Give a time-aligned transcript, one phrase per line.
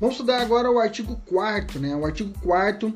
[0.00, 1.94] Vamos estudar agora o artigo 4 né?
[1.96, 2.94] O artigo 4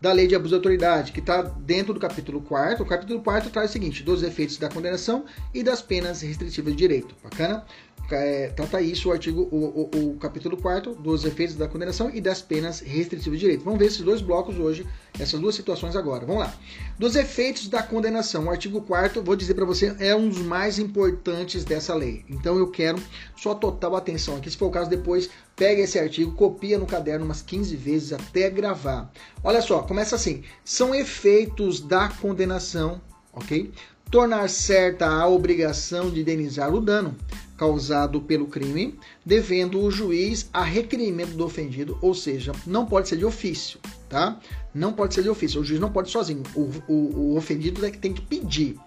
[0.00, 3.50] da Lei de Abuso de Autoridade, que está dentro do capítulo 4 O capítulo 4
[3.50, 7.14] traz o seguinte: dos efeitos da condenação e das penas restritivas de direito.
[7.22, 7.64] Bacana?
[8.10, 12.20] é, trata isso o artigo, o, o, o, capítulo 4 dos efeitos da condenação e
[12.20, 13.64] das penas restritivas de direito.
[13.64, 14.86] Vamos ver esses dois blocos hoje,
[15.18, 16.24] essas duas situações agora.
[16.26, 16.54] Vamos lá.
[16.98, 20.78] Dos efeitos da condenação, o artigo 4 vou dizer para você, é um dos mais
[20.78, 22.24] importantes dessa lei.
[22.28, 23.00] Então eu quero
[23.36, 24.50] sua total atenção aqui.
[24.50, 28.48] Se for o caso, depois pega esse artigo, copia no caderno umas 15 vezes até
[28.48, 29.10] gravar.
[29.42, 33.00] Olha só, começa assim: são efeitos da condenação,
[33.32, 33.72] ok?
[34.10, 37.14] Tornar certa a obrigação de indenizar o dano
[37.58, 43.16] causado pelo crime, devendo o juiz a requerimento do ofendido, ou seja, não pode ser
[43.16, 44.40] de ofício, tá?
[44.72, 47.90] Não pode ser de ofício, o juiz não pode sozinho, o, o, o ofendido é
[47.90, 48.78] que tem que pedir.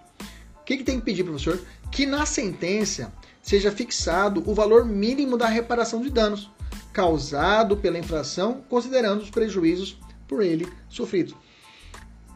[0.60, 1.60] O que, que tem que pedir, professor?
[1.90, 6.50] Que na sentença seja fixado o valor mínimo da reparação de danos
[6.92, 11.34] causado pela infração, considerando os prejuízos por ele sofridos.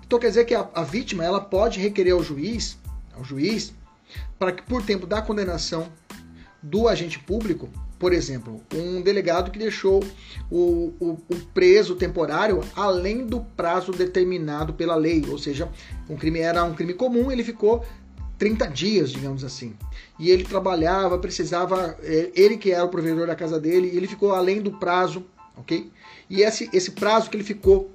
[0.07, 2.79] Então quer dizer que a, a vítima ela pode requerer ao juiz,
[3.15, 3.73] ao juiz,
[4.39, 5.89] para que por tempo da condenação
[6.63, 7.69] do agente público,
[7.99, 10.05] por exemplo, um delegado que deixou
[10.51, 15.69] o, o, o, preso temporário além do prazo determinado pela lei, ou seja,
[16.09, 17.85] um crime era um crime comum, ele ficou
[18.39, 19.75] 30 dias, digamos assim.
[20.19, 24.33] E ele trabalhava, precisava, é, ele que era o provedor da casa dele, ele ficou
[24.33, 25.25] além do prazo,
[25.57, 25.91] ok?
[26.29, 27.91] E esse, esse prazo que ele ficou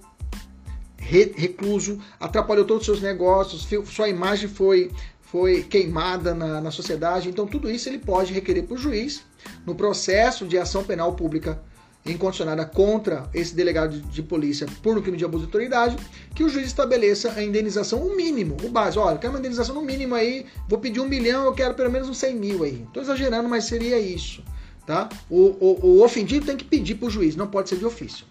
[1.35, 4.91] recluso atrapalhou todos os seus negócios, sua imagem foi
[5.31, 7.29] foi queimada na, na sociedade.
[7.29, 9.23] Então, tudo isso ele pode requerer para o juiz,
[9.65, 11.61] no processo de ação penal pública
[12.05, 15.95] incondicionada contra esse delegado de, de, polícia por um crime de abuso de autoridade,
[16.35, 19.05] que o juiz estabeleça a indenização, o mínimo, o básico.
[19.05, 22.09] Olha, quero uma indenização no mínimo aí, vou pedir um milhão, eu quero pelo menos
[22.09, 22.83] uns 100 mil aí.
[22.87, 24.43] Estou exagerando, mas seria isso.
[24.85, 25.07] Tá?
[25.29, 28.25] O, o, o ofendido tem que pedir para o juiz, não pode ser de ofício.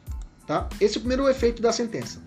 [0.46, 0.68] Tá?
[0.80, 2.20] Esse é o primeiro efeito da sentença.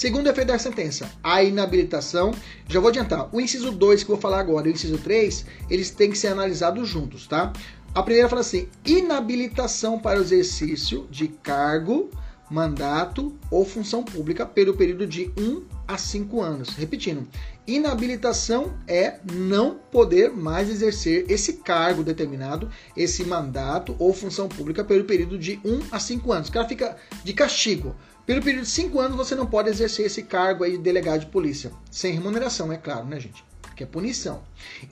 [0.00, 2.32] Segundo efeito da sentença, a inabilitação.
[2.66, 3.28] Já vou adiantar.
[3.34, 6.16] O inciso 2 que eu vou falar agora e o inciso 3, eles têm que
[6.16, 7.52] ser analisados juntos, tá?
[7.94, 12.08] A primeira fala assim: inabilitação para o exercício de cargo,
[12.50, 16.70] mandato ou função pública pelo período de 1 a 5 anos.
[16.70, 17.28] Repetindo,
[17.74, 25.04] inabilitação é não poder mais exercer esse cargo determinado, esse mandato ou função pública pelo
[25.04, 26.48] período de 1 a 5 anos.
[26.48, 27.94] O cara fica de castigo.
[28.26, 31.26] Pelo período de 5 anos você não pode exercer esse cargo aí de delegado de
[31.26, 31.72] polícia.
[31.90, 33.44] Sem remuneração, é claro, né, gente?
[33.74, 34.42] Que é punição.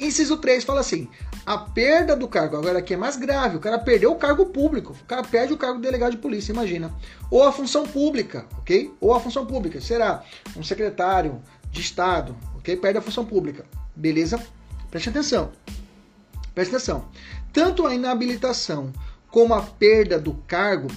[0.00, 1.08] Inciso 3 fala assim:
[1.44, 4.96] a perda do cargo, agora aqui é mais grave, o cara perdeu o cargo público,
[4.98, 6.90] o cara perde o cargo de delegado de polícia, imagina.
[7.30, 8.90] Ou a função pública, ok?
[8.98, 10.24] Ou a função pública, será
[10.56, 12.34] um secretário de Estado,
[12.68, 12.76] ok?
[12.76, 13.64] Perde a função pública,
[13.96, 14.40] beleza?
[14.90, 15.52] Preste atenção,
[16.54, 17.08] preste atenção.
[17.52, 18.92] Tanto a inabilitação
[19.30, 20.88] como a perda do cargo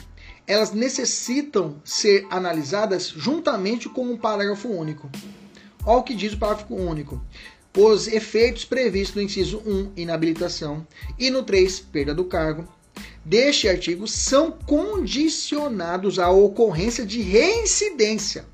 [0.48, 5.10] elas necessitam ser analisadas juntamente com um parágrafo único.
[5.86, 7.22] Olha o que diz o parágrafo único.
[7.78, 10.86] Os efeitos previstos no inciso 1, inabilitação,
[11.18, 12.68] e no 3, perda do cargo,
[13.24, 18.46] deste artigo são condicionados à ocorrência de reincidência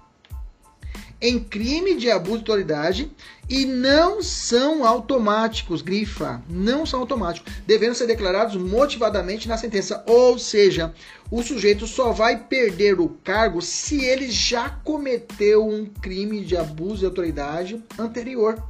[1.21, 3.11] em crime de abuso de autoridade
[3.49, 10.03] e não são automáticos, grifa, não são automáticos, devendo ser declarados motivadamente na sentença.
[10.05, 10.93] Ou seja,
[11.31, 16.97] o sujeito só vai perder o cargo se ele já cometeu um crime de abuso
[16.97, 18.61] de autoridade anterior.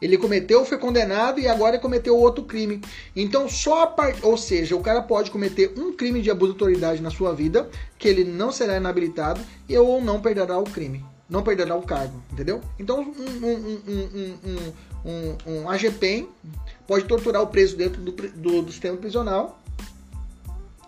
[0.00, 2.80] Ele cometeu, foi condenado e agora cometeu outro crime.
[3.14, 4.18] Então, só a part...
[4.22, 7.68] ou seja, o cara pode cometer um crime de abuso de autoridade na sua vida,
[7.98, 12.22] que ele não será inabilitado e ou não perderá o crime, não perderá o cargo,
[12.32, 12.60] entendeu?
[12.78, 14.58] Então, um, um, um,
[15.04, 19.60] um, um pode torturar o preso dentro do, do, do sistema prisional,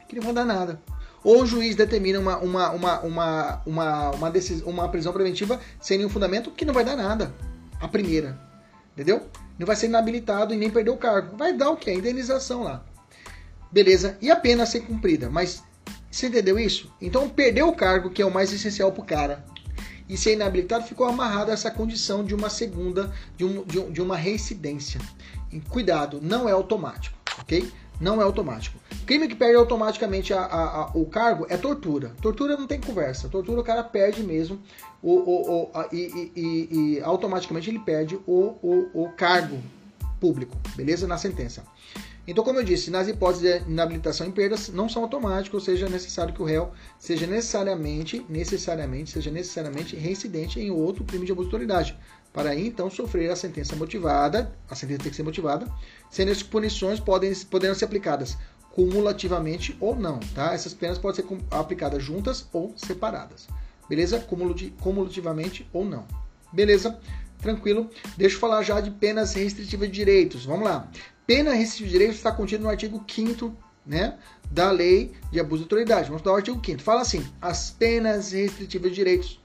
[0.09, 0.81] que não vai dar nada
[1.23, 5.99] ou o juiz determina uma, uma, uma, uma, uma, uma, decisão, uma prisão preventiva sem
[5.99, 7.33] nenhum fundamento, que não vai dar nada.
[7.81, 8.50] A primeira.
[8.93, 9.29] Entendeu?
[9.59, 11.37] Não vai ser inabilitado e nem perder o cargo.
[11.37, 11.91] Vai dar o quê?
[11.91, 12.85] A indenização lá.
[13.71, 14.17] Beleza.
[14.21, 15.31] E a pena ser cumprida.
[15.31, 15.63] Mas
[16.11, 16.93] você entendeu isso?
[17.01, 19.45] Então perdeu o cargo, que é o mais essencial pro cara.
[20.09, 24.03] e ser inabilitado ficou amarrado a essa condição de uma segunda, de, um, de, de
[24.03, 25.01] uma reincidência.
[25.53, 27.71] E cuidado, não é automático, ok?
[28.01, 28.79] Não é automático.
[29.05, 32.13] Crime que perde automaticamente a, a, a, o cargo é tortura.
[32.23, 33.29] Tortura não tem conversa.
[33.29, 34.59] Tortura o cara perde mesmo
[35.03, 39.59] o, o, o e, e, e, automaticamente ele perde o, o, o cargo
[40.19, 41.07] público, beleza?
[41.07, 41.65] Na sentença.
[42.31, 45.87] Então, como eu disse, nas hipóteses de inabilitação em perdas não são automáticas, ou seja,
[45.87, 51.33] é necessário que o réu seja necessariamente, necessariamente, seja necessariamente reincidente em outro crime de
[51.33, 51.99] abuso de autoridade,
[52.33, 55.67] para aí então sofrer a sentença motivada, a sentença tem que ser motivada,
[56.09, 58.39] sendo as punições podem, poderão ser aplicadas
[58.71, 60.55] cumulativamente ou não, tá?
[60.55, 63.49] Essas penas podem ser aplicadas juntas ou separadas,
[63.89, 64.21] beleza?
[64.21, 66.07] Cumulativamente ou não,
[66.53, 66.97] beleza?
[67.41, 67.91] Tranquilo?
[68.17, 70.45] Deixa eu falar já de penas restritivas de direitos.
[70.45, 70.91] Vamos lá.
[71.27, 73.55] Pena restritiva de direitos está contido no artigo 5
[73.87, 74.19] né,
[74.51, 76.09] da Lei de Abuso de Autoridade.
[76.09, 79.41] Vamos dar o artigo 5 Fala assim: as penas restritivas de direitos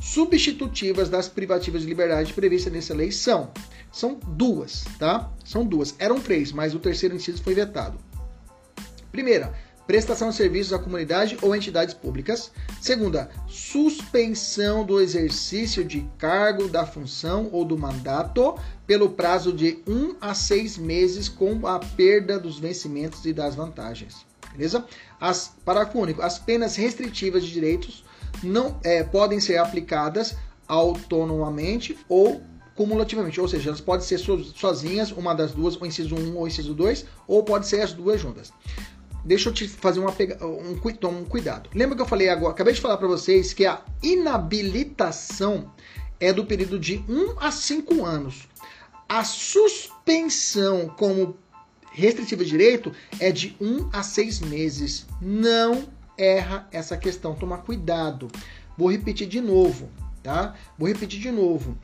[0.00, 3.50] substitutivas das privativas de liberdade previstas nessa lei são
[3.90, 5.32] são duas, tá?
[5.44, 5.94] São duas.
[5.98, 7.98] Eram três, mas o terceiro inciso foi vetado.
[9.10, 9.54] Primeira,
[9.86, 12.50] prestação de serviços à comunidade ou entidades públicas.
[12.80, 20.14] Segunda, suspensão do exercício de cargo, da função ou do mandato pelo prazo de um
[20.20, 24.26] a seis meses com a perda dos vencimentos e das vantagens.
[24.52, 24.84] Beleza?
[25.20, 26.22] As, parágrafo único.
[26.22, 28.04] As penas restritivas de direitos
[28.42, 30.36] não é, podem ser aplicadas
[30.66, 32.42] autonomamente ou
[32.74, 36.46] cumulativamente, ou seja, elas podem ser sozinhas, uma das duas, o inciso 1 ou o
[36.46, 38.52] inciso 2, ou pode ser as duas juntas
[39.26, 41.68] deixa eu te fazer uma um, um cuidado.
[41.74, 45.72] Lembra que eu falei agora, acabei de falar para vocês que a inabilitação
[46.20, 48.48] é do período de 1 a 5 anos.
[49.08, 51.36] A suspensão como
[51.92, 55.06] restritiva de direito é de 1 a 6 meses.
[55.20, 58.28] Não erra essa questão, toma cuidado.
[58.78, 59.90] Vou repetir de novo,
[60.26, 60.54] tá?
[60.76, 61.78] Vou repetir de novo.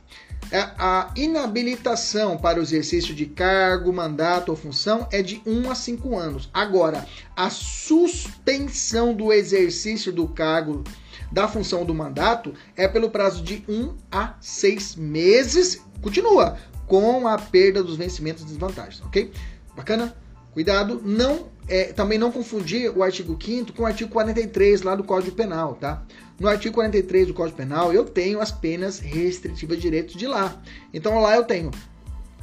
[0.51, 5.75] É, a inabilitação para o exercício de cargo, mandato ou função é de 1 a
[5.75, 6.49] 5 anos.
[6.53, 10.83] Agora, a suspensão do exercício do cargo,
[11.31, 15.81] da função do mandato é pelo prazo de 1 a 6 meses.
[16.01, 19.31] Continua com a perda dos vencimentos e desvantagens, ok?
[19.73, 20.13] Bacana?
[20.51, 25.03] Cuidado, não é, também não confundir o artigo 5 com o artigo 43 lá do
[25.03, 26.03] Código Penal, tá?
[26.39, 30.61] No artigo 43 do Código Penal, eu tenho as penas restritivas de direitos de lá.
[30.93, 31.71] Então lá eu tenho,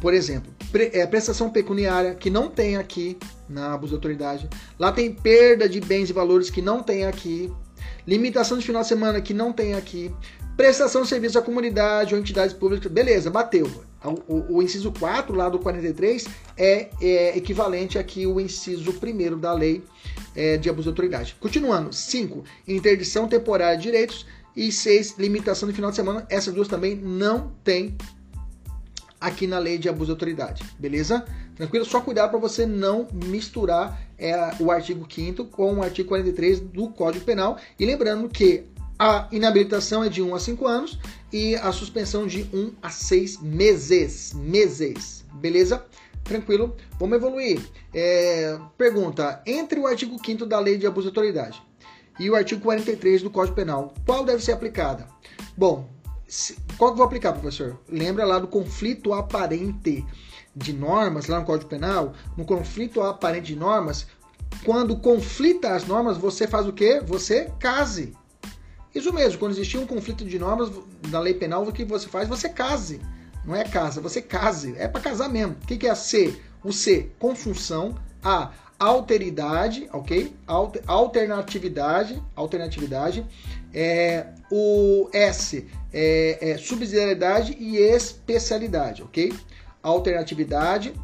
[0.01, 3.19] por exemplo, pre, é, prestação pecuniária, que não tem aqui
[3.49, 4.49] na abuso de autoridade.
[4.79, 7.53] Lá tem perda de bens e valores, que não tem aqui.
[8.07, 10.15] Limitação de final de semana, que não tem aqui.
[10.57, 12.91] Prestação de serviço à comunidade ou entidades públicas.
[12.91, 13.71] Beleza, bateu.
[14.27, 16.27] O, o, inciso 4 lá do 43
[16.57, 19.85] é, é equivalente aqui o inciso 1 da lei
[20.35, 21.37] é, de abuso de autoridade.
[21.39, 24.27] Continuando, 5, interdição temporária de direitos
[24.57, 26.27] e 6, limitação de final de semana.
[26.31, 27.97] Essas duas também não tem
[29.21, 31.25] aqui na lei de abuso de autoridade, beleza?
[31.55, 31.85] Tranquilo?
[31.85, 36.89] Só cuidado para você não misturar é, o artigo 5 com o artigo 43 do
[36.89, 37.59] Código Penal.
[37.79, 38.65] E lembrando que
[39.01, 40.99] a inabilitação é de 1 a 5 anos
[41.33, 44.35] e a suspensão de 1 a 6 meses.
[44.35, 45.83] Meses, beleza?
[46.23, 46.77] Tranquilo?
[46.99, 47.63] Vamos evoluir.
[47.95, 51.63] É, pergunta: entre o artigo 5 da Lei de Abuso de Autoridade
[52.19, 55.09] e o artigo 43 do Código Penal, qual deve ser aplicada?
[55.57, 55.89] Bom,
[56.77, 57.81] qual que eu vou aplicar, professor?
[57.89, 60.05] Lembra lá do conflito aparente
[60.55, 62.13] de normas, lá no Código Penal?
[62.37, 64.07] No conflito aparente de normas,
[64.63, 67.01] quando conflita as normas, você faz o quê?
[67.03, 68.13] Você case.
[68.95, 70.71] Isso mesmo, quando existir um conflito de normas
[71.09, 72.29] da lei penal, o que você faz?
[72.29, 73.01] Você case.
[73.45, 74.75] Não é casa, você case.
[74.77, 75.57] É para casar mesmo.
[75.63, 76.35] O que é a C?
[76.63, 77.95] O C, consunção.
[78.23, 80.35] A, alteridade, ok?
[80.47, 83.27] Alter, alternatividade, alternatividade.
[83.75, 89.33] É, o S, é, é subsidiariedade e especialidade, ok?
[89.83, 90.95] Alternatividade,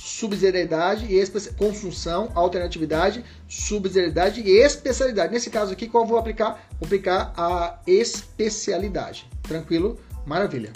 [0.00, 1.20] subsidiariedade e.
[1.52, 5.32] Consunção, alternatividade, subsidiariedade e especialidade.
[5.32, 6.66] Nesse caso aqui, qual vou aplicar?
[6.78, 9.28] Vou aplicar a especialidade.
[9.42, 9.98] Tranquilo?
[10.26, 10.72] Maravilha.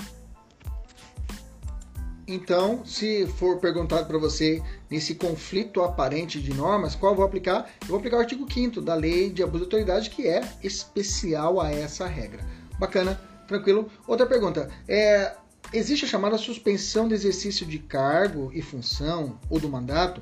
[2.26, 7.70] Então, se for perguntado para você nesse conflito aparente de normas, qual eu vou aplicar?
[7.82, 11.60] Eu vou aplicar o artigo 5 da Lei de Abuso de Autoridade, que é especial
[11.60, 12.42] a essa regra.
[12.78, 13.90] Bacana, tranquilo.
[14.06, 15.34] Outra pergunta: é,
[15.76, 20.20] existe a chamada suspensão do exercício de cargo e função ou do mandato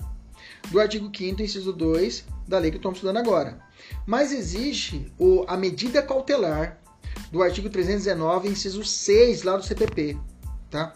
[0.71, 3.61] do artigo 5 inciso 2 da lei que estamos estudando agora.
[4.07, 6.79] Mas existe o, a medida cautelar
[7.31, 10.17] do artigo 319, inciso 6 lá do CPP,
[10.71, 10.95] tá?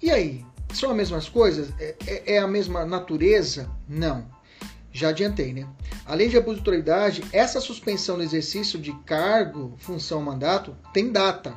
[0.00, 0.44] E aí?
[0.72, 1.72] São as mesmas coisas?
[1.78, 3.70] É, é, é a mesma natureza?
[3.88, 4.26] Não.
[4.92, 5.66] Já adiantei, né?
[6.06, 11.54] Além de abuso de autoridade, essa suspensão do exercício de cargo, função, mandato tem data,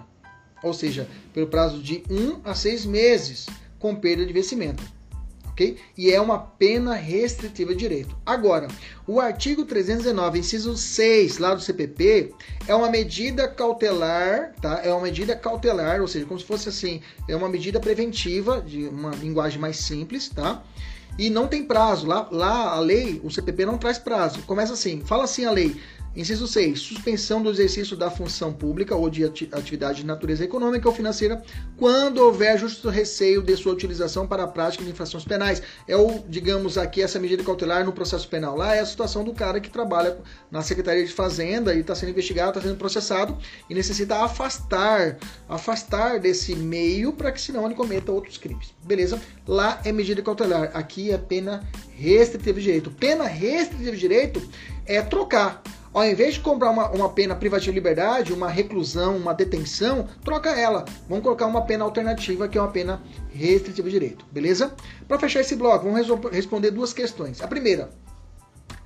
[0.64, 3.48] ou seja, pelo prazo de um a seis meses,
[3.80, 4.84] com perda de vencimento.
[5.48, 5.78] ok?
[5.98, 8.16] E é uma pena restritiva de direito.
[8.26, 8.68] Agora,
[9.08, 12.34] o artigo 319, inciso 6, lá do CPP,
[12.68, 14.82] é uma medida cautelar, tá?
[14.84, 18.88] É uma medida cautelar, ou seja, como se fosse assim, é uma medida preventiva, de
[18.88, 20.64] uma linguagem mais simples, tá?
[21.18, 22.06] E não tem prazo.
[22.06, 24.42] Lá, lá a lei, o CPP não traz prazo.
[24.44, 25.76] Começa assim, fala assim a lei.
[26.18, 26.80] Inciso 6.
[26.80, 31.44] Suspensão do exercício da função pública ou de atividade de natureza econômica ou financeira
[31.78, 35.62] quando houver justo receio de sua utilização para a prática de infrações penais.
[35.88, 38.58] É o, digamos aqui, essa medida cautelar no processo penal.
[38.58, 40.18] Lá é a situação do cara que trabalha
[40.50, 43.38] na Secretaria de Fazenda e está sendo investigado, está sendo processado
[43.70, 48.74] e necessita afastar, afastar desse meio para que senão ele cometa outros crimes.
[48.84, 49.22] Beleza?
[49.48, 50.72] Lá é medida cautelar.
[50.74, 52.92] Aqui é pena restritiva de direito.
[52.92, 54.50] Pena restritiva de direito
[54.86, 55.62] é trocar
[55.94, 60.52] ao invés de comprar uma, uma pena privativa de liberdade, uma reclusão, uma detenção, troca
[60.52, 60.86] ela.
[61.10, 63.02] Vamos colocar uma pena alternativa, que é uma pena
[63.34, 64.76] restritiva de direito, beleza?
[65.08, 67.42] Para fechar esse bloco, vamos responder duas questões.
[67.42, 67.90] A primeira,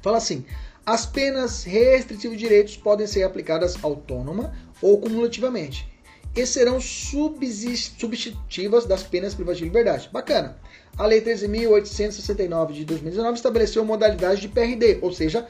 [0.01, 0.45] fala assim:
[0.85, 5.91] as penas restritivas de direitos podem ser aplicadas autônoma ou cumulativamente
[6.35, 10.09] e serão substitutivas das penas privativas de liberdade.
[10.11, 10.57] Bacana.
[10.97, 15.45] A Lei 13.869 de 2019 estabeleceu modalidade de PRD, ou seja,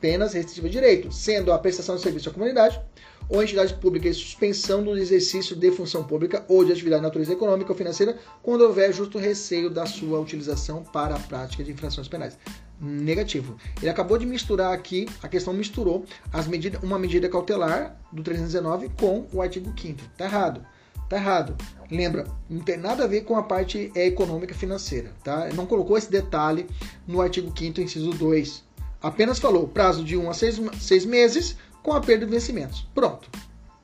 [0.00, 2.80] penas restritivas de direito, sendo a prestação de serviço à comunidade
[3.28, 7.32] ou entidade pública e suspensão do exercício de função pública ou de atividade de natureza
[7.32, 12.06] econômica ou financeira quando houver justo receio da sua utilização para a prática de infrações
[12.06, 12.36] penais.
[12.80, 13.56] Negativo.
[13.80, 18.90] Ele acabou de misturar aqui, a questão misturou as medidas, uma medida cautelar do 319
[18.98, 20.66] com o artigo 5 Tá errado.
[21.08, 21.56] Tá errado.
[21.90, 25.48] Lembra, não tem nada a ver com a parte econômica financeira, tá?
[25.54, 26.66] Não colocou esse detalhe
[27.06, 28.64] no artigo 5 inciso 2
[29.04, 32.88] Apenas falou prazo de 1 a 6, 6 meses com a perda de vencimentos.
[32.94, 33.28] Pronto.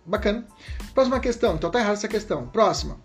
[0.06, 0.46] Bacana.
[0.94, 1.56] Próxima questão.
[1.56, 2.46] Então tá errada essa questão.
[2.46, 2.98] Próxima.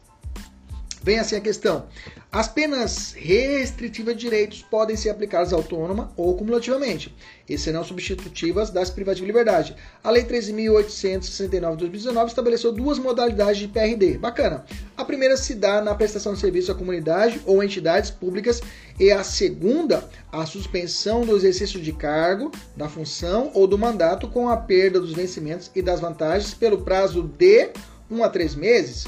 [1.05, 1.85] Vem assim a questão.
[2.31, 7.15] As penas restritivas de direitos podem ser aplicadas autônoma ou cumulativamente,
[7.47, 9.75] e serão substitutivas das privativas de liberdade.
[10.03, 14.17] A Lei 13.869 de 2019 estabeleceu duas modalidades de PRD.
[14.17, 14.65] Bacana.
[14.97, 18.59] A primeira se dá na prestação de serviço à comunidade ou entidades públicas,
[18.99, 24.49] e a segunda, a suspensão do exercício de cargo, da função ou do mandato com
[24.49, 27.69] a perda dos vencimentos e das vantagens pelo prazo de
[28.09, 29.05] 1 a 3 meses,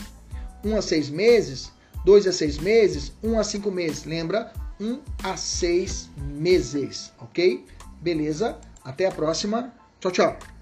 [0.63, 1.75] 1 a 6 meses
[2.07, 4.05] 2 a 6 meses, 1 a 5 meses.
[4.05, 4.53] Lembra?
[4.79, 6.09] 1 a 6
[6.39, 7.65] meses, ok?
[8.01, 8.57] Beleza?
[8.81, 9.73] Até a próxima.
[9.99, 10.56] Tchau, tchau.